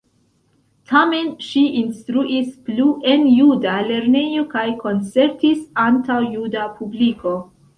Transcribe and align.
Tamen 0.91 1.27
ŝi 1.47 1.61
instruis 1.81 2.47
plu 2.69 2.87
en 3.13 3.27
juda 3.33 3.75
lernejo 3.91 4.47
kaj 4.55 4.67
koncertis 4.83 5.63
antaŭ 5.87 6.21
juda 6.33 6.69
publiko. 6.81 7.37